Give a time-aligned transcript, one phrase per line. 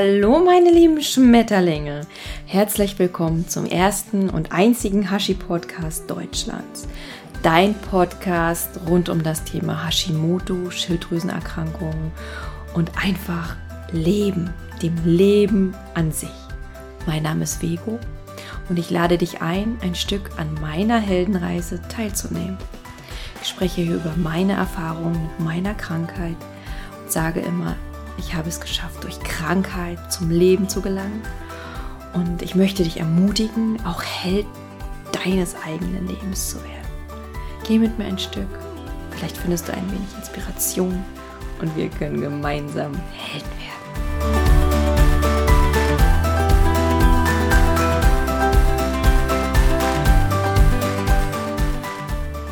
[0.00, 2.02] Hallo meine lieben Schmetterlinge.
[2.46, 6.86] Herzlich willkommen zum ersten und einzigen Hashi-Podcast Deutschlands.
[7.42, 12.12] Dein Podcast rund um das Thema Hashimoto, Schilddrüsenerkrankungen
[12.74, 13.56] und einfach
[13.90, 16.30] Leben, dem Leben an sich.
[17.04, 17.98] Mein Name ist Vego
[18.68, 22.56] und ich lade dich ein, ein Stück an meiner Heldenreise teilzunehmen.
[23.42, 26.36] Ich spreche hier über meine Erfahrungen mit meiner Krankheit
[27.02, 27.74] und sage immer,
[28.18, 31.22] ich habe es geschafft, durch Krankheit zum Leben zu gelangen.
[32.14, 34.46] Und ich möchte dich ermutigen, auch Held
[35.12, 36.88] deines eigenen Lebens zu werden.
[37.66, 38.48] Geh mit mir ein Stück.
[39.12, 41.04] Vielleicht findest du ein wenig Inspiration
[41.60, 43.68] und wir können gemeinsam Helden werden.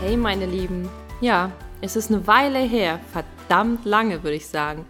[0.00, 0.88] Hey meine Lieben,
[1.20, 4.86] ja, es ist eine Weile her, verdammt lange würde ich sagen,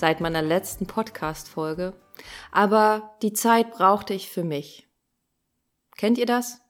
[0.00, 1.94] seit meiner letzten Podcast-Folge.
[2.50, 4.88] Aber die Zeit brauchte ich für mich.
[5.96, 6.60] Kennt ihr das?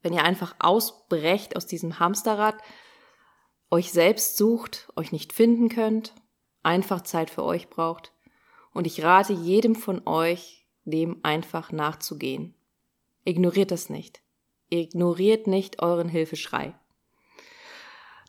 [0.00, 2.56] Wenn ihr einfach ausbrecht aus diesem Hamsterrad,
[3.70, 6.14] euch selbst sucht, euch nicht finden könnt,
[6.62, 8.12] einfach Zeit für euch braucht.
[8.72, 12.54] Und ich rate jedem von euch, dem einfach nachzugehen.
[13.24, 14.22] Ignoriert das nicht.
[14.70, 16.78] Ignoriert nicht euren Hilfeschrei.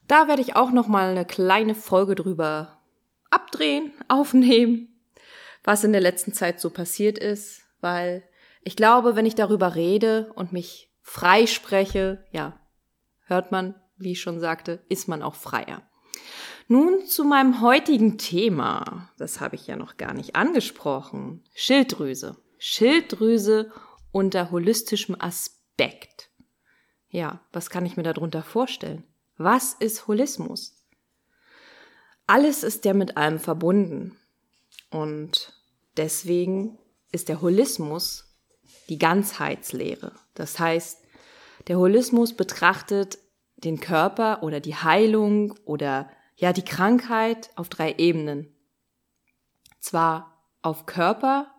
[0.07, 2.78] Da werde ich auch noch mal eine kleine Folge drüber
[3.39, 4.99] abdrehen, aufnehmen,
[5.63, 8.23] was in der letzten Zeit so passiert ist, weil
[8.63, 12.59] ich glaube, wenn ich darüber rede und mich freispreche, ja,
[13.25, 15.81] hört man, wie ich schon sagte, ist man auch freier.
[16.67, 19.09] Nun zu meinem heutigen Thema.
[19.17, 21.43] Das habe ich ja noch gar nicht angesprochen.
[21.55, 22.37] Schilddrüse.
[22.59, 23.71] Schilddrüse
[24.11, 26.29] unter holistischem Aspekt.
[27.09, 29.03] Ja, was kann ich mir darunter vorstellen?
[29.37, 30.78] Was ist Holismus?
[32.29, 34.15] Alles ist ja mit allem verbunden.
[34.91, 35.53] Und
[35.97, 36.77] deswegen
[37.11, 38.35] ist der Holismus
[38.87, 40.11] die Ganzheitslehre.
[40.35, 40.99] Das heißt,
[41.67, 43.17] der Holismus betrachtet
[43.57, 48.55] den Körper oder die Heilung oder ja die Krankheit auf drei Ebenen.
[49.79, 51.51] Zwar auf Körper,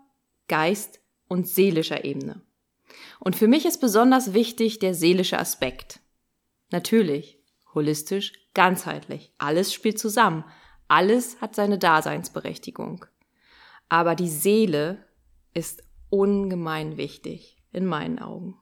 [0.47, 2.43] Geist und seelischer Ebene.
[3.19, 5.99] Und für mich ist besonders wichtig der seelische Aspekt.
[6.71, 7.41] Natürlich,
[7.75, 9.33] holistisch, ganzheitlich.
[9.39, 10.45] Alles spielt zusammen.
[10.91, 13.07] Alles hat seine Daseinsberechtigung.
[13.89, 15.05] Aber die Seele
[15.55, 18.59] ist ungemein wichtig, in meinen Augen.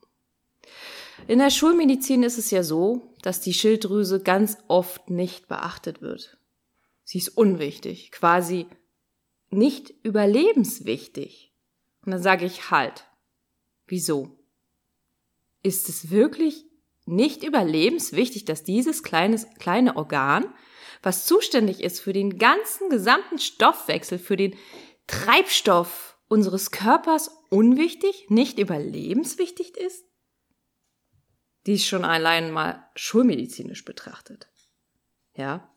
[1.26, 6.36] In der Schulmedizin ist es ja so, dass die Schilddrüse ganz oft nicht beachtet wird.
[7.02, 8.66] Sie ist unwichtig, quasi
[9.48, 11.54] nicht überlebenswichtig.
[12.04, 13.06] Und dann sage ich halt.
[13.86, 14.38] Wieso?
[15.62, 16.66] Ist es wirklich
[17.06, 20.52] nicht überlebenswichtig, dass dieses kleines, kleine Organ
[21.02, 24.56] was zuständig ist für den ganzen gesamten Stoffwechsel, für den
[25.06, 30.04] Treibstoff unseres Körpers unwichtig, nicht überlebenswichtig ist?
[31.66, 34.48] Dies schon allein mal schulmedizinisch betrachtet.
[35.36, 35.72] Ja.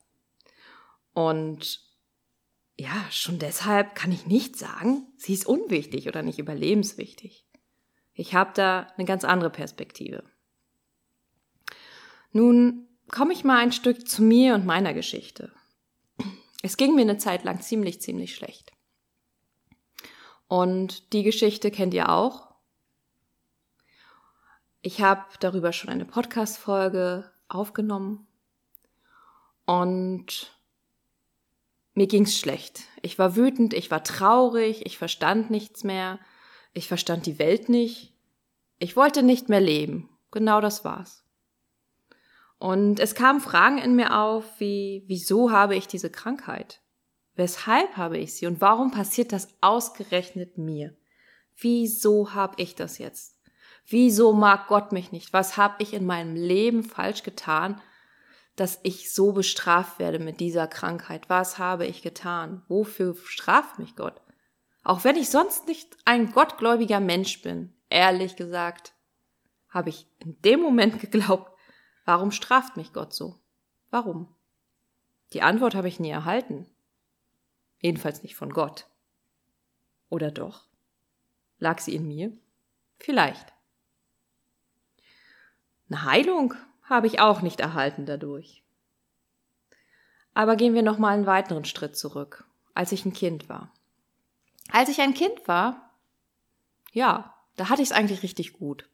[1.13, 1.81] Und
[2.77, 7.45] ja, schon deshalb kann ich nicht sagen, sie ist unwichtig oder nicht überlebenswichtig.
[8.13, 10.23] Ich habe da eine ganz andere Perspektive.
[12.31, 15.51] Nun komme ich mal ein Stück zu mir und meiner Geschichte.
[16.63, 18.71] Es ging mir eine Zeit lang ziemlich, ziemlich schlecht.
[20.47, 22.51] Und die Geschichte kennt ihr auch.
[24.81, 28.27] Ich habe darüber schon eine Podcast-Folge aufgenommen.
[29.65, 30.57] Und
[31.93, 32.83] mir ging's schlecht.
[33.01, 36.19] Ich war wütend, ich war traurig, ich verstand nichts mehr,
[36.73, 38.13] ich verstand die Welt nicht.
[38.79, 40.09] Ich wollte nicht mehr leben.
[40.31, 41.20] Genau das war's.
[42.61, 46.79] Und es kamen Fragen in mir auf, wie, wieso habe ich diese Krankheit?
[47.33, 48.45] Weshalb habe ich sie?
[48.45, 50.95] Und warum passiert das ausgerechnet mir?
[51.57, 53.35] Wieso habe ich das jetzt?
[53.87, 55.33] Wieso mag Gott mich nicht?
[55.33, 57.81] Was habe ich in meinem Leben falsch getan,
[58.55, 61.31] dass ich so bestraft werde mit dieser Krankheit?
[61.31, 62.61] Was habe ich getan?
[62.67, 64.21] Wofür straft mich Gott?
[64.83, 68.93] Auch wenn ich sonst nicht ein gottgläubiger Mensch bin, ehrlich gesagt,
[69.67, 71.50] habe ich in dem Moment geglaubt,
[72.05, 73.39] Warum straft mich Gott so?
[73.89, 74.33] Warum?
[75.33, 76.67] Die Antwort habe ich nie erhalten.
[77.79, 78.87] Jedenfalls nicht von Gott.
[80.09, 80.65] Oder doch?
[81.57, 82.31] Lag sie in mir?
[82.99, 83.53] Vielleicht.
[85.89, 86.53] Eine Heilung
[86.83, 88.63] habe ich auch nicht erhalten dadurch.
[90.33, 93.71] Aber gehen wir noch mal einen weiteren Schritt zurück, als ich ein Kind war.
[94.71, 95.91] Als ich ein Kind war,
[96.93, 98.87] ja, da hatte ich es eigentlich richtig gut.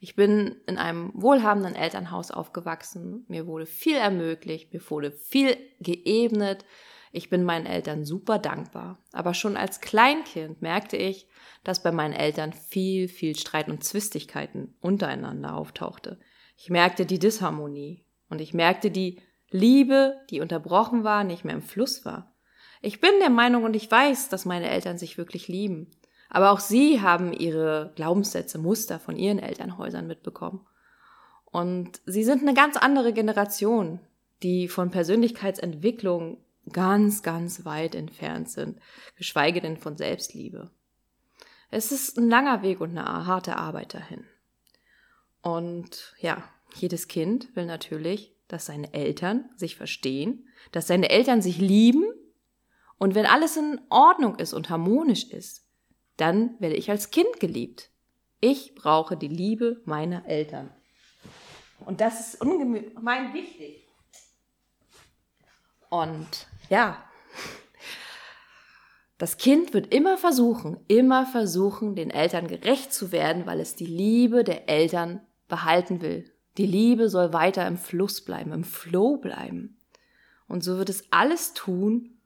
[0.00, 3.24] Ich bin in einem wohlhabenden Elternhaus aufgewachsen.
[3.28, 6.64] Mir wurde viel ermöglicht, mir wurde viel geebnet.
[7.12, 8.98] Ich bin meinen Eltern super dankbar.
[9.12, 11.26] Aber schon als Kleinkind merkte ich,
[11.64, 16.18] dass bei meinen Eltern viel, viel Streit und Zwistigkeiten untereinander auftauchte.
[16.56, 19.20] Ich merkte die Disharmonie und ich merkte die
[19.50, 22.34] Liebe, die unterbrochen war, nicht mehr im Fluss war.
[22.80, 25.90] Ich bin der Meinung und ich weiß, dass meine Eltern sich wirklich lieben.
[26.28, 30.66] Aber auch sie haben ihre Glaubenssätze, Muster von ihren Elternhäusern mitbekommen.
[31.46, 34.00] Und sie sind eine ganz andere Generation,
[34.42, 36.38] die von Persönlichkeitsentwicklung
[36.72, 38.78] ganz, ganz weit entfernt sind,
[39.16, 40.70] geschweige denn von Selbstliebe.
[41.70, 44.24] Es ist ein langer Weg und eine harte Arbeit dahin.
[45.42, 46.42] Und ja,
[46.74, 52.04] jedes Kind will natürlich, dass seine Eltern sich verstehen, dass seine Eltern sich lieben
[52.98, 55.67] und wenn alles in Ordnung ist und harmonisch ist,
[56.18, 57.90] dann werde ich als Kind geliebt.
[58.40, 60.70] Ich brauche die Liebe meiner Eltern.
[61.86, 63.88] Und das ist ungemein wichtig.
[65.88, 67.02] Und ja,
[69.16, 73.86] das Kind wird immer versuchen, immer versuchen, den Eltern gerecht zu werden, weil es die
[73.86, 76.30] Liebe der Eltern behalten will.
[76.56, 79.76] Die Liebe soll weiter im Fluss bleiben, im Flow bleiben.
[80.46, 82.18] Und so wird es alles tun,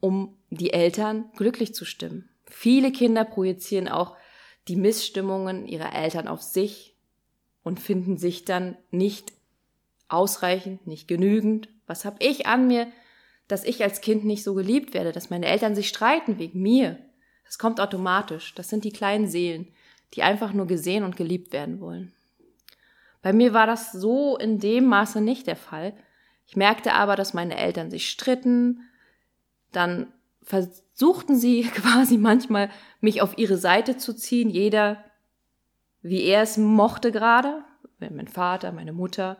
[0.00, 2.28] um die Eltern glücklich zu stimmen.
[2.50, 4.16] Viele Kinder projizieren auch
[4.68, 6.96] die Missstimmungen ihrer Eltern auf sich
[7.62, 9.32] und finden sich dann nicht
[10.08, 11.68] ausreichend, nicht genügend.
[11.86, 12.88] Was habe ich an mir,
[13.48, 16.98] dass ich als Kind nicht so geliebt werde, dass meine Eltern sich streiten wegen mir?
[17.44, 18.54] Das kommt automatisch.
[18.54, 19.68] Das sind die kleinen Seelen,
[20.14, 22.12] die einfach nur gesehen und geliebt werden wollen.
[23.22, 25.94] Bei mir war das so in dem Maße nicht der Fall.
[26.46, 28.88] Ich merkte aber, dass meine Eltern sich stritten,
[29.72, 30.12] dann
[30.50, 32.70] versuchten sie quasi manchmal,
[33.00, 35.02] mich auf ihre Seite zu ziehen, jeder
[36.02, 37.62] wie er es mochte gerade,
[37.98, 39.36] mein Vater, meine Mutter.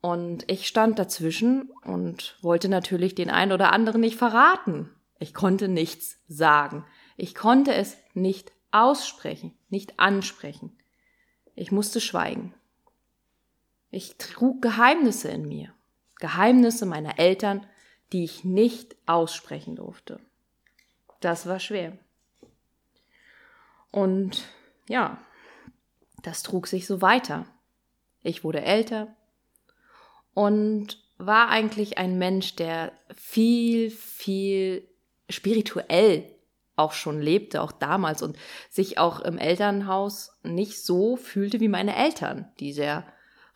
[0.00, 4.90] Und ich stand dazwischen und wollte natürlich den einen oder anderen nicht verraten.
[5.18, 6.84] Ich konnte nichts sagen.
[7.16, 10.76] Ich konnte es nicht aussprechen, nicht ansprechen.
[11.54, 12.52] Ich musste schweigen.
[13.92, 15.72] Ich trug Geheimnisse in mir,
[16.18, 17.64] Geheimnisse meiner Eltern,
[18.12, 20.18] die ich nicht aussprechen durfte.
[21.24, 21.96] Das war schwer.
[23.90, 24.44] Und
[24.90, 25.16] ja,
[26.22, 27.46] das trug sich so weiter.
[28.22, 29.16] Ich wurde älter
[30.34, 34.86] und war eigentlich ein Mensch, der viel, viel
[35.30, 36.30] spirituell
[36.76, 38.36] auch schon lebte, auch damals und
[38.68, 43.06] sich auch im Elternhaus nicht so fühlte wie meine Eltern, die sehr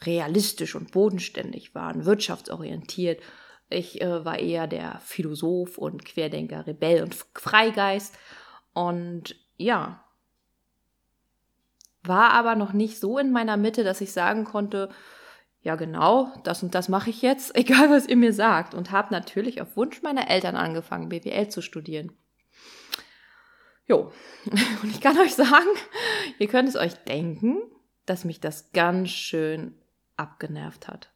[0.00, 3.20] realistisch und bodenständig waren, wirtschaftsorientiert
[3.70, 8.16] ich äh, war eher der Philosoph und Querdenker, Rebell und Freigeist.
[8.72, 10.04] Und ja,
[12.02, 14.88] war aber noch nicht so in meiner Mitte, dass ich sagen konnte,
[15.60, 18.74] ja genau, das und das mache ich jetzt, egal was ihr mir sagt.
[18.74, 22.12] Und habe natürlich auf Wunsch meiner Eltern angefangen, BWL zu studieren.
[23.86, 24.12] Jo,
[24.82, 25.68] und ich kann euch sagen,
[26.38, 27.58] ihr könnt es euch denken,
[28.06, 29.74] dass mich das ganz schön
[30.16, 31.10] abgenervt hat.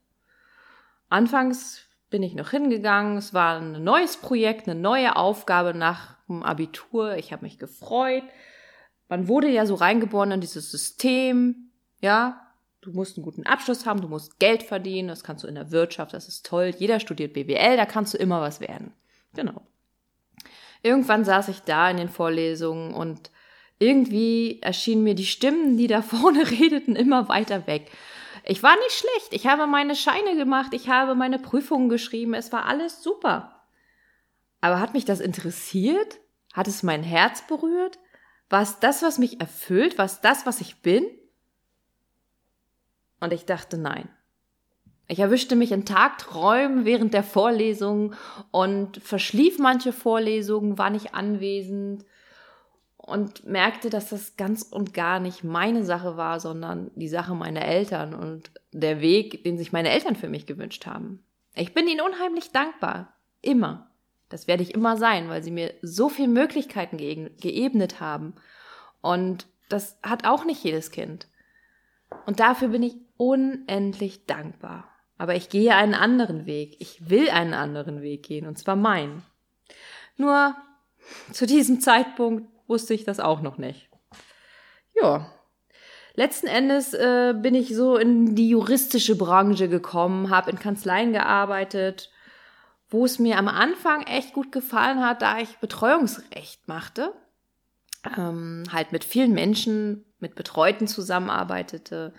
[1.09, 3.17] Anfangs bin ich noch hingegangen.
[3.17, 7.17] Es war ein neues Projekt, eine neue Aufgabe nach dem Abitur.
[7.17, 8.23] Ich habe mich gefreut.
[9.09, 11.71] Man wurde ja so reingeboren in dieses System.
[12.01, 15.09] Ja, du musst einen guten Abschluss haben, du musst Geld verdienen.
[15.09, 16.73] Das kannst du in der Wirtschaft, das ist toll.
[16.79, 18.93] Jeder studiert BWL, da kannst du immer was werden.
[19.35, 19.63] Genau.
[20.83, 23.31] Irgendwann saß ich da in den Vorlesungen und
[23.79, 27.91] irgendwie erschienen mir die Stimmen, die da vorne redeten, immer weiter weg.
[28.45, 29.33] Ich war nicht schlecht.
[29.33, 30.75] Ich habe meine Scheine gemacht.
[30.75, 32.35] Ich habe meine Prüfungen geschrieben.
[32.35, 33.63] Es war alles super.
[34.61, 36.21] Aber hat mich das interessiert?
[36.53, 37.99] Hat es mein Herz berührt?
[38.49, 39.99] War es das, was mich erfüllt?
[39.99, 41.07] War es das, was ich bin?
[43.21, 44.09] Und ich dachte, nein.
[45.09, 48.15] Ich erwischte mich in Tagträumen während der Vorlesungen
[48.51, 52.05] und verschlief manche Vorlesungen, war nicht anwesend
[53.13, 57.63] und merkte, dass das ganz und gar nicht meine Sache war, sondern die Sache meiner
[57.63, 61.23] Eltern und der Weg, den sich meine Eltern für mich gewünscht haben.
[61.55, 63.13] Ich bin ihnen unheimlich dankbar.
[63.43, 63.91] Immer.
[64.31, 68.33] Das werde ich immer sein, weil sie mir so viele Möglichkeiten ge geebnet haben.
[69.03, 71.29] Und das hat auch nicht jedes Kind.
[72.25, 74.89] Und dafür bin ich unendlich dankbar.
[75.19, 76.77] Aber ich gehe einen anderen Weg.
[76.79, 79.23] Ich will einen anderen Weg gehen, und zwar meinen.
[80.17, 80.57] Nur
[81.31, 83.91] zu diesem Zeitpunkt wusste ich das auch noch nicht.
[85.01, 85.31] Ja.
[86.15, 92.11] Letzten Endes äh, bin ich so in die juristische Branche gekommen, habe in Kanzleien gearbeitet,
[92.89, 97.13] wo es mir am Anfang echt gut gefallen hat, da ich Betreuungsrecht machte,
[98.17, 102.15] ähm, halt mit vielen Menschen, mit Betreuten zusammenarbeitete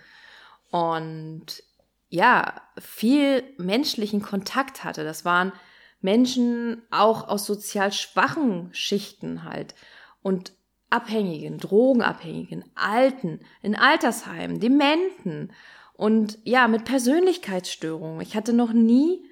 [0.70, 1.62] und
[2.08, 5.02] ja, viel menschlichen Kontakt hatte.
[5.02, 5.52] Das waren
[6.00, 9.74] Menschen auch aus sozial schwachen Schichten halt
[10.24, 10.54] und
[10.88, 15.52] Abhängigen, Drogenabhängigen, Alten, in Altersheimen, Dementen
[15.92, 18.22] und ja, mit Persönlichkeitsstörungen.
[18.22, 19.22] Ich hatte noch nie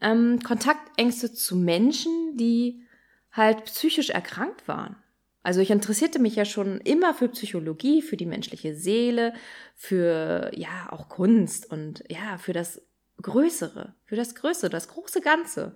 [0.00, 2.82] ähm, Kontaktängste zu Menschen, die
[3.30, 4.96] halt psychisch erkrankt waren.
[5.44, 9.32] Also ich interessierte mich ja schon immer für Psychologie, für die menschliche Seele,
[9.76, 12.82] für ja auch Kunst und ja für das
[13.22, 15.74] Größere, für das Größere, das große Ganze.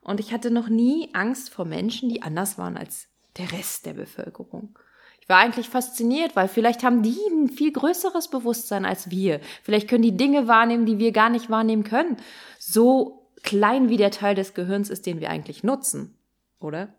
[0.00, 3.94] Und ich hatte noch nie Angst vor Menschen, die anders waren als der Rest der
[3.94, 4.78] Bevölkerung.
[5.20, 9.40] Ich war eigentlich fasziniert, weil vielleicht haben die ein viel größeres Bewusstsein als wir.
[9.62, 12.16] Vielleicht können die Dinge wahrnehmen, die wir gar nicht wahrnehmen können.
[12.58, 16.16] So klein wie der Teil des Gehirns ist, den wir eigentlich nutzen,
[16.60, 16.94] oder?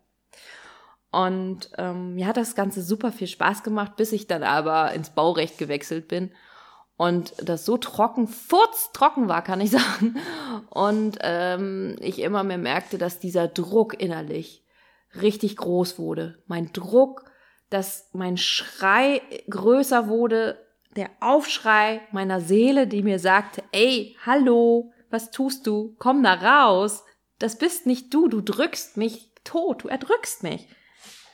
[1.10, 5.10] Und ähm, mir hat das Ganze super viel Spaß gemacht, bis ich dann aber ins
[5.10, 6.30] Baurecht gewechselt bin
[6.98, 10.16] und das so trocken, furztrocken war, kann ich sagen.
[10.68, 14.64] Und ähm, ich immer mehr merkte, dass dieser Druck innerlich
[15.14, 16.42] richtig groß wurde.
[16.46, 17.24] Mein Druck,
[17.70, 20.64] dass mein Schrei größer wurde,
[20.96, 25.94] der Aufschrei meiner Seele, die mir sagte, ey, hallo, was tust du?
[25.98, 27.04] Komm da raus.
[27.38, 30.68] Das bist nicht du, du drückst mich tot, du erdrückst mich.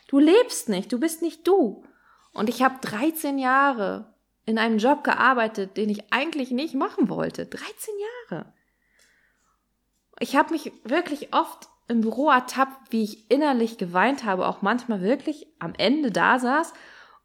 [0.09, 1.85] Du lebst nicht, du bist nicht du.
[2.33, 4.15] Und ich habe 13 Jahre
[4.45, 7.47] in einem Job gearbeitet, den ich eigentlich nicht machen wollte.
[7.47, 7.95] 13
[8.31, 8.53] Jahre.
[10.21, 15.01] Ich habe mich wirklich oft im Büro ertappt, wie ich innerlich geweint habe, auch manchmal
[15.03, 16.73] wirklich am Ende da saß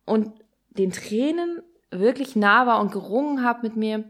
[0.06, 0.34] und
[0.70, 1.62] den Tränen
[1.92, 4.04] wirklich nah war und gerungen habe mit mir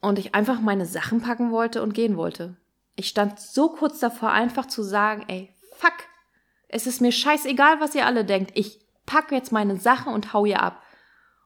[0.00, 2.56] und ich einfach meine Sachen packen wollte und gehen wollte.
[2.96, 5.94] Ich stand so kurz davor, einfach zu sagen, ey, fuck,
[6.68, 8.52] es ist mir scheißegal, was ihr alle denkt.
[8.54, 10.82] Ich packe jetzt meine Sachen und hau ihr ab.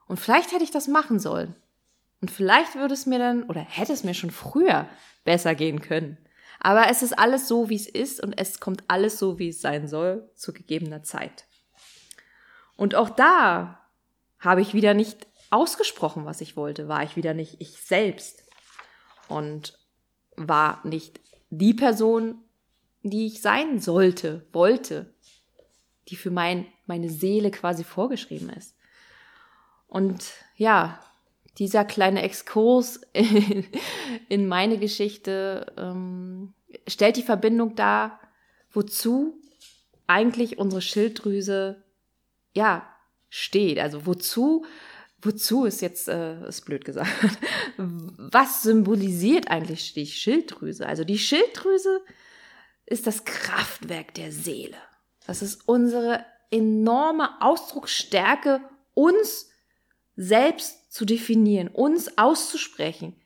[0.06, 1.54] Und vielleicht hätte ich das machen sollen.
[2.20, 4.86] Und vielleicht würde es mir dann, oder hätte es mir schon früher
[5.24, 6.18] besser gehen können.
[6.60, 9.60] Aber es ist alles so, wie es ist und es kommt alles so, wie es
[9.60, 11.46] sein soll, zu gegebener Zeit.
[12.76, 13.80] Und auch da
[14.38, 18.42] habe ich wieder nicht ausgesprochen, was ich wollte, war ich wieder nicht ich selbst
[19.28, 19.78] und
[20.36, 21.20] war nicht
[21.50, 22.42] die Person,
[23.02, 25.14] die ich sein sollte, wollte
[26.08, 28.76] die für mein, meine Seele quasi vorgeschrieben ist.
[29.86, 31.00] Und ja,
[31.58, 33.66] dieser kleine Exkurs in,
[34.28, 36.54] in meine Geschichte ähm,
[36.88, 38.20] stellt die Verbindung dar,
[38.72, 39.40] wozu
[40.06, 41.84] eigentlich unsere Schilddrüse
[42.52, 42.86] ja
[43.28, 43.78] steht.
[43.78, 44.64] Also wozu,
[45.22, 47.10] wozu ist jetzt äh, ist blöd gesagt.
[47.76, 50.86] Was symbolisiert eigentlich die Schilddrüse?
[50.86, 52.00] Also die Schilddrüse
[52.86, 54.76] ist das Kraftwerk der Seele.
[55.26, 58.60] Das ist unsere enorme Ausdrucksstärke,
[58.92, 59.48] uns
[60.16, 63.16] selbst zu definieren, uns auszusprechen,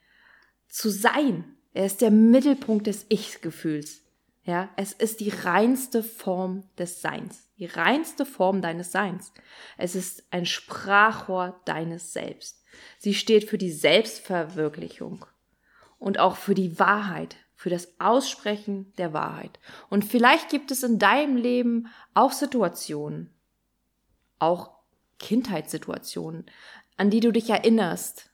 [0.69, 1.45] zu sein.
[1.75, 4.01] Er ist der Mittelpunkt des Ich-Gefühls.
[4.43, 9.35] Ja, es ist die reinste Form des Seins, die reinste Form deines Seins.
[9.77, 12.65] Es ist ein Sprachrohr deines Selbst.
[12.97, 15.27] Sie steht für die Selbstverwirklichung
[15.99, 19.61] und auch für die Wahrheit, für das Aussprechen der Wahrheit.
[19.91, 23.35] Und vielleicht gibt es in deinem Leben auch Situationen,
[24.39, 24.78] auch
[25.19, 26.47] Kindheitssituationen,
[26.97, 28.31] an die du dich erinnerst,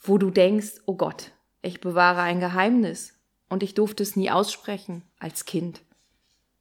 [0.00, 1.32] wo du denkst, oh Gott,
[1.62, 3.14] ich bewahre ein Geheimnis
[3.48, 5.82] und ich durfte es nie aussprechen als Kind.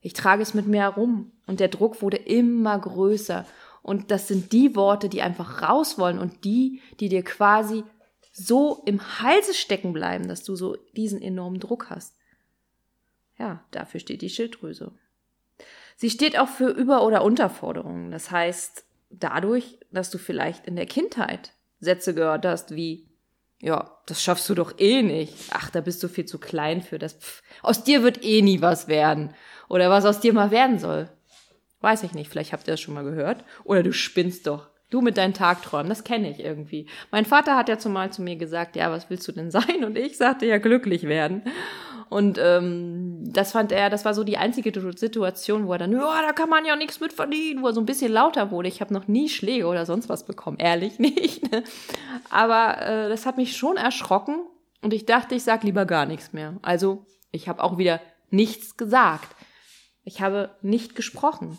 [0.01, 3.45] Ich trage es mit mir herum und der Druck wurde immer größer
[3.81, 7.83] und das sind die Worte, die einfach raus wollen und die, die dir quasi
[8.31, 12.15] so im Halse stecken bleiben, dass du so diesen enormen Druck hast.
[13.37, 14.91] Ja, dafür steht die Schilddrüse.
[15.95, 18.11] Sie steht auch für Über- oder Unterforderungen.
[18.11, 18.85] Das heißt,
[19.19, 23.07] dadurch, dass du vielleicht in der Kindheit Sätze gehört hast wie,
[23.61, 25.33] ja, das schaffst du doch eh nicht.
[25.51, 27.13] Ach, da bist du viel zu klein für das.
[27.13, 29.33] Pff, aus dir wird eh nie was werden.
[29.69, 31.09] Oder was aus dir mal werden soll.
[31.81, 33.43] Weiß ich nicht, vielleicht habt ihr das schon mal gehört.
[33.63, 34.69] Oder du spinnst doch.
[34.91, 36.87] Du mit deinen Tagträumen, das kenne ich irgendwie.
[37.11, 39.83] Mein Vater hat ja zumal zu mir gesagt, ja, was willst du denn sein?
[39.83, 41.41] Und ich sagte ja glücklich werden.
[42.09, 46.21] Und ähm, das fand er, das war so die einzige Situation, wo er dann, ja,
[46.21, 48.67] da kann man ja nichts mit verdienen, wo er so ein bisschen lauter wurde.
[48.67, 51.51] Ich habe noch nie Schläge oder sonst was bekommen, ehrlich nicht.
[51.51, 51.63] Ne?
[52.29, 54.39] Aber äh, das hat mich schon erschrocken
[54.81, 56.57] und ich dachte, ich sag lieber gar nichts mehr.
[56.61, 59.35] Also ich habe auch wieder nichts gesagt.
[60.03, 61.57] Ich habe nicht gesprochen.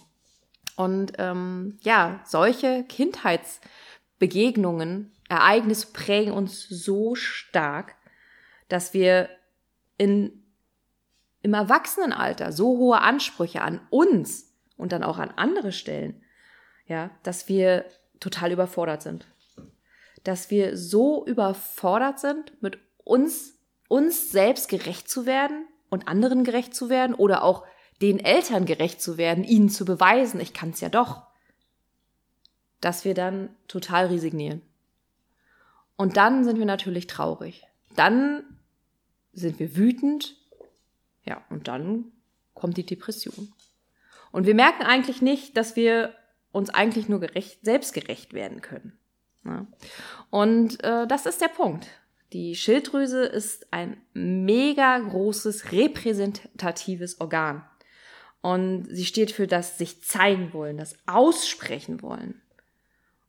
[0.76, 7.96] Und ähm, ja, solche Kindheitsbegegnungen, Ereignisse prägen uns so stark,
[8.68, 9.28] dass wir
[9.96, 10.44] in,
[11.42, 16.22] im Erwachsenenalter so hohe Ansprüche an uns und dann auch an andere stellen,
[16.86, 17.84] ja, dass wir
[18.20, 19.26] total überfordert sind.
[20.24, 26.74] Dass wir so überfordert sind, mit uns, uns selbst gerecht zu werden, und anderen gerecht
[26.74, 27.64] zu werden oder auch
[28.02, 31.22] den Eltern gerecht zu werden, ihnen zu beweisen, ich kann es ja doch,
[32.80, 34.62] dass wir dann total resignieren.
[35.96, 37.66] Und dann sind wir natürlich traurig.
[37.94, 38.55] Dann
[39.36, 40.36] sind wir wütend.
[41.24, 42.12] Ja, und dann
[42.54, 43.52] kommt die Depression.
[44.32, 46.14] Und wir merken eigentlich nicht, dass wir
[46.52, 48.98] uns eigentlich nur gerecht, selbstgerecht werden können.
[49.44, 49.66] Ja.
[50.30, 51.86] Und äh, das ist der Punkt.
[52.32, 57.64] Die Schilddrüse ist ein mega großes repräsentatives Organ.
[58.40, 62.40] Und sie steht für das sich zeigen wollen, das aussprechen wollen.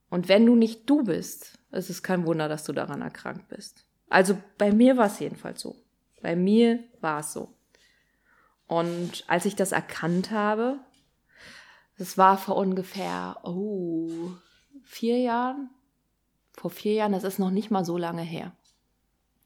[0.10, 3.86] Und wenn du nicht du bist, ist es kein Wunder, dass du daran erkrankt bist.
[4.10, 5.76] Also bei mir war es jedenfalls so.
[6.22, 7.54] Bei mir war es so.
[8.68, 10.80] Und als ich das erkannt habe,
[11.98, 14.32] das war vor ungefähr, oh,
[14.84, 15.70] vier Jahren?
[16.54, 18.52] Vor vier Jahren, das ist noch nicht mal so lange her.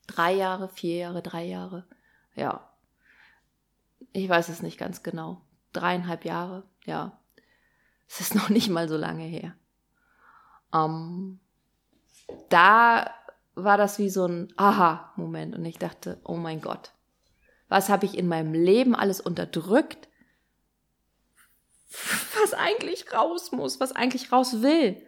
[0.08, 1.86] Drei Jahre, vier Jahre, drei Jahre.
[2.36, 2.70] Ja.
[4.14, 5.42] Ich weiß es nicht ganz genau.
[5.74, 7.18] Dreieinhalb Jahre, ja.
[8.10, 9.56] Es ist noch nicht mal so lange her.
[10.74, 11.40] Ähm,
[12.50, 13.14] da
[13.56, 16.92] war das wie so ein Aha-Moment und ich dachte, oh mein Gott,
[17.68, 20.10] was habe ich in meinem Leben alles unterdrückt,
[22.42, 25.06] was eigentlich raus muss, was eigentlich raus will.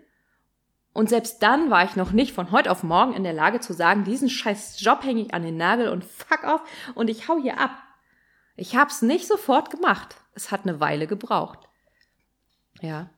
[0.93, 3.73] Und selbst dann war ich noch nicht von heute auf morgen in der Lage zu
[3.73, 6.61] sagen, diesen scheiß Job hänge ich an den Nagel und fuck auf
[6.93, 7.71] und ich hau hier ab.
[8.55, 10.17] Ich hab's nicht sofort gemacht.
[10.35, 11.67] Es hat eine Weile gebraucht.
[12.81, 13.09] Ja.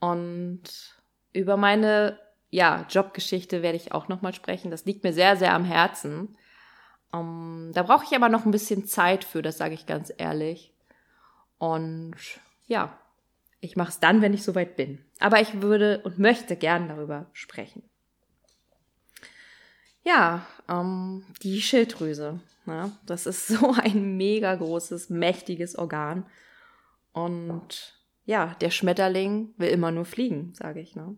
[0.00, 0.62] Und
[1.32, 2.18] über meine
[2.56, 4.70] ja, Jobgeschichte werde ich auch nochmal sprechen.
[4.70, 6.38] Das liegt mir sehr, sehr am Herzen.
[7.12, 10.10] Um, ähm, da brauche ich aber noch ein bisschen Zeit für, das sage ich ganz
[10.16, 10.72] ehrlich.
[11.58, 12.16] Und
[12.66, 12.98] ja,
[13.60, 15.04] ich mache es dann, wenn ich soweit bin.
[15.20, 17.82] Aber ich würde und möchte gern darüber sprechen.
[20.02, 22.40] Ja, ähm, die Schilddrüse.
[22.64, 22.90] Ne?
[23.04, 26.24] Das ist so ein mega großes, mächtiges Organ.
[27.12, 30.96] Und ja, der Schmetterling will immer nur fliegen, sage ich.
[30.96, 31.16] Ne?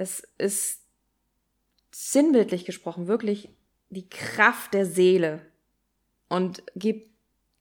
[0.00, 0.80] Es ist
[1.90, 3.50] sinnbildlich gesprochen wirklich
[3.90, 5.44] die Kraft der Seele
[6.30, 7.10] und gibt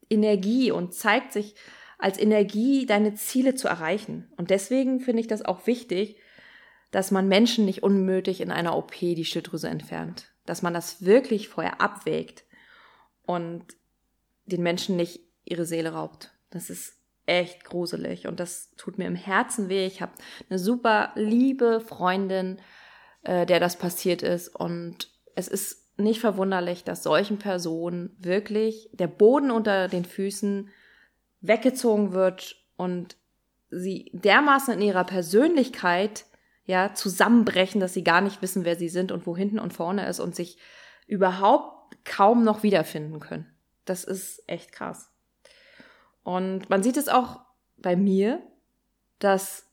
[0.10, 1.56] Energie und zeigt sich
[1.98, 4.32] als Energie, deine Ziele zu erreichen.
[4.38, 6.16] Und deswegen finde ich das auch wichtig,
[6.92, 10.32] dass man Menschen nicht unnötig in einer OP die Schilddrüse entfernt.
[10.46, 12.46] Dass man das wirklich vorher abwägt
[13.24, 13.66] und
[14.46, 16.32] den Menschen nicht ihre Seele raubt.
[16.52, 16.99] Das ist
[17.30, 19.86] echt gruselig und das tut mir im Herzen weh.
[19.86, 20.12] Ich habe
[20.50, 22.60] eine super liebe Freundin,
[23.22, 29.08] äh, der das passiert ist und es ist nicht verwunderlich, dass solchen Personen wirklich der
[29.08, 30.70] Boden unter den Füßen
[31.42, 33.16] weggezogen wird und
[33.70, 36.26] sie dermaßen in ihrer Persönlichkeit
[36.66, 40.08] ja zusammenbrechen, dass sie gar nicht wissen, wer sie sind und wo hinten und vorne
[40.08, 40.58] ist und sich
[41.06, 43.48] überhaupt kaum noch wiederfinden können.
[43.86, 45.12] Das ist echt krass.
[46.24, 47.42] Und man sieht es auch
[47.78, 48.42] bei mir,
[49.20, 49.68] dass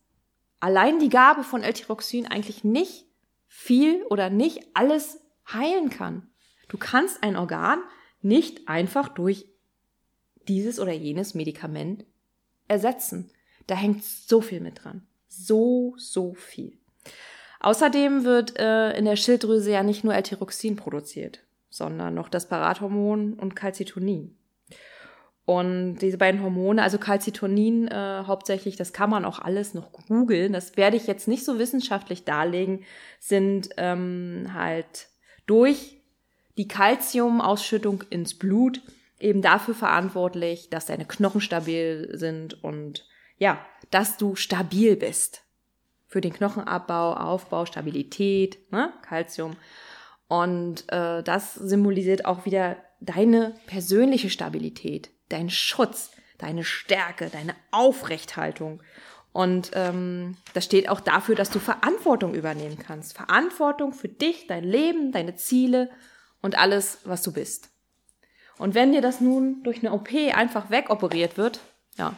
[0.61, 3.07] allein die Gabe von L-Tyroxin eigentlich nicht
[3.47, 5.21] viel oder nicht alles
[5.53, 6.29] heilen kann.
[6.69, 7.81] Du kannst ein Organ
[8.23, 9.47] nicht einfach durch
[10.49, 12.05] dieses oder jenes Medikament
[12.69, 13.31] ersetzen.
[13.67, 15.07] Da hängt so viel mit dran.
[15.29, 16.79] So, so viel.
[17.61, 23.35] Außerdem wird äh, in der Schilddrüse ja nicht nur L-Tyroxin produziert, sondern noch das Parathormon
[23.35, 24.37] und Calcitonin.
[25.47, 30.53] Und diese beiden Hormone, also Calcitonin äh, hauptsächlich, das kann man auch alles noch googeln.
[30.53, 32.85] Das werde ich jetzt nicht so wissenschaftlich darlegen,
[33.21, 35.07] sind ähm, halt
[35.47, 36.03] durch
[36.59, 38.83] die Calciumausschüttung ins Blut
[39.21, 43.07] eben dafür verantwortlich, dass deine Knochen stabil sind und
[43.39, 45.43] ja, dass du stabil bist.
[46.09, 48.93] Für den Knochenabbau, Aufbau, Stabilität, ne?
[49.03, 49.57] Calcium.
[50.29, 58.83] Und äh, das symbolisiert auch wieder deine persönliche Stabilität, dein Schutz, deine Stärke, deine Aufrechthaltung.
[59.33, 63.15] Und ähm, das steht auch dafür, dass du Verantwortung übernehmen kannst.
[63.15, 65.91] Verantwortung für dich, dein Leben, deine Ziele
[66.41, 67.69] und alles, was du bist.
[68.59, 71.61] Und wenn dir das nun durch eine OP einfach wegoperiert wird,
[71.99, 72.15] ja,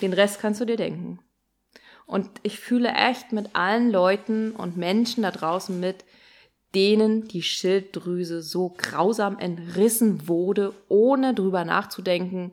[0.00, 1.18] den Rest kannst du dir denken.
[2.06, 6.04] Und ich fühle echt mit allen Leuten und Menschen da draußen mit,
[6.74, 12.52] denen die Schilddrüse so grausam entrissen wurde, ohne drüber nachzudenken,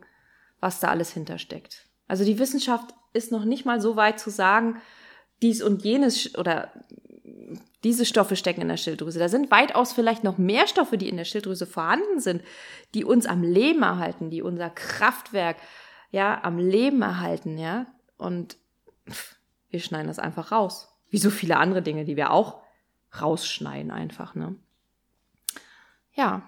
[0.59, 1.85] was da alles hintersteckt.
[2.07, 4.81] Also die Wissenschaft ist noch nicht mal so weit zu sagen,
[5.41, 6.71] dies und jenes oder
[7.83, 9.19] diese Stoffe stecken in der Schilddrüse.
[9.19, 12.43] Da sind weitaus vielleicht noch mehr Stoffe, die in der Schilddrüse vorhanden sind,
[12.93, 15.57] die uns am Leben erhalten, die unser Kraftwerk
[16.11, 17.85] ja am Leben erhalten, ja.
[18.17, 18.57] Und
[19.69, 20.93] wir schneiden das einfach raus.
[21.09, 22.61] Wie so viele andere Dinge, die wir auch
[23.19, 24.55] rausschneiden einfach, ne?
[26.13, 26.47] Ja.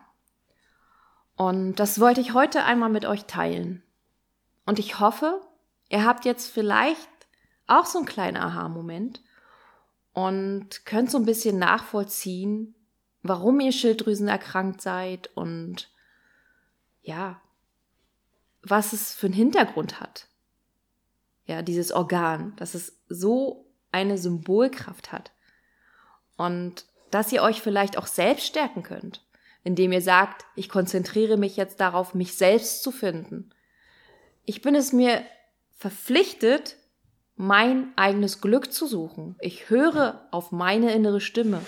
[1.36, 3.84] Und das wollte ich heute einmal mit euch teilen.
[4.66, 5.42] Und ich hoffe,
[5.90, 7.10] ihr habt jetzt vielleicht
[7.68, 9.22] auch so einen kleinen Aha-Moment
[10.14, 12.76] und könnt so ein bisschen nachvollziehen,
[13.24, 15.90] warum ihr Schilddrüsen erkrankt seid und
[17.02, 17.42] ja,
[18.62, 20.28] was es für einen Hintergrund hat.
[21.46, 25.32] Ja, dieses Organ, dass es so eine Symbolkraft hat.
[26.42, 29.24] Und dass ihr euch vielleicht auch selbst stärken könnt,
[29.64, 33.52] indem ihr sagt, ich konzentriere mich jetzt darauf, mich selbst zu finden.
[34.46, 35.22] Ich bin es mir
[35.78, 36.78] verpflichtet,
[37.36, 39.36] mein eigenes Glück zu suchen.
[39.40, 41.62] Ich höre auf meine innere Stimme,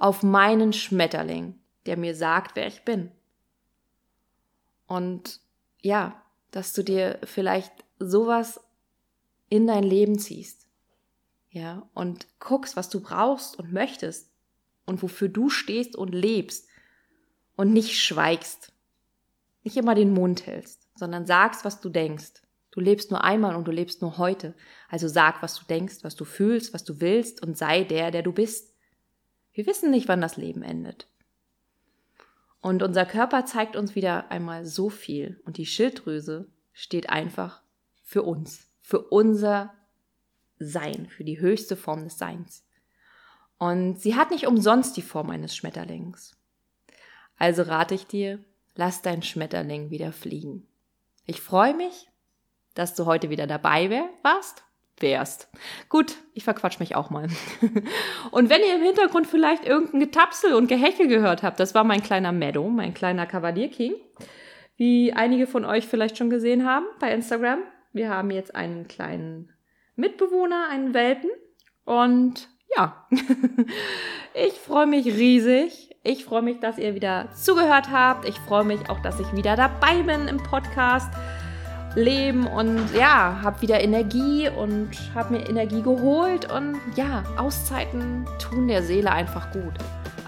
[0.00, 3.12] auf meinen Schmetterling, der mir sagt, wer ich bin.
[4.88, 5.38] Und
[5.82, 8.60] ja, dass du dir vielleicht sowas
[9.48, 10.65] in dein Leben ziehst.
[11.56, 14.30] Ja, und guckst, was du brauchst und möchtest
[14.84, 16.68] und wofür du stehst und lebst
[17.56, 18.74] und nicht schweigst.
[19.64, 22.42] Nicht immer den Mund hältst, sondern sagst, was du denkst.
[22.72, 24.52] Du lebst nur einmal und du lebst nur heute.
[24.90, 28.22] Also sag, was du denkst, was du fühlst, was du willst und sei der, der
[28.22, 28.74] du bist.
[29.54, 31.08] Wir wissen nicht, wann das Leben endet.
[32.60, 37.62] Und unser Körper zeigt uns wieder einmal so viel und die Schilddrüse steht einfach
[38.04, 39.72] für uns, für unser
[40.58, 42.64] Sein, für die höchste Form des Seins.
[43.58, 46.36] Und sie hat nicht umsonst die Form eines Schmetterlings.
[47.38, 48.38] Also rate ich dir,
[48.74, 50.66] lass dein Schmetterling wieder fliegen.
[51.24, 52.08] Ich freue mich,
[52.74, 54.64] dass du heute wieder dabei warst,
[54.98, 55.48] wärst.
[55.88, 57.28] Gut, ich verquatsch mich auch mal.
[58.30, 62.02] und wenn ihr im Hintergrund vielleicht irgendein Getapsel und Gehechel gehört habt, das war mein
[62.02, 63.94] kleiner Meadow, mein kleiner Kavalier King,
[64.76, 67.60] wie einige von euch vielleicht schon gesehen haben bei Instagram.
[67.92, 69.52] Wir haben jetzt einen kleinen
[69.96, 71.30] Mitbewohner, einen Welpen
[71.84, 73.06] und ja,
[74.34, 75.96] ich freue mich riesig.
[76.02, 78.28] Ich freue mich, dass ihr wieder zugehört habt.
[78.28, 81.10] Ich freue mich auch, dass ich wieder dabei bin im Podcast
[81.96, 88.68] Leben und ja, habe wieder Energie und habe mir Energie geholt und ja, Auszeiten tun
[88.68, 89.72] der Seele einfach gut.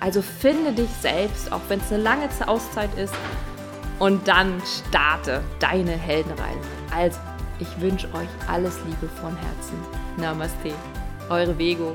[0.00, 3.14] Also finde dich selbst, auch wenn es eine lange Auszeit ist
[3.98, 6.58] und dann starte deine Heldenreise.
[6.94, 7.18] Also,
[7.60, 9.78] ich wünsche euch alles Liebe von Herzen.
[10.16, 10.72] Namaste,
[11.28, 11.94] eure Vego.